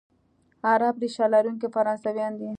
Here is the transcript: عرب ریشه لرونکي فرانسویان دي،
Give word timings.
عرب 0.71 0.95
ریشه 1.01 1.25
لرونکي 1.33 1.67
فرانسویان 1.75 2.31
دي، 2.39 2.49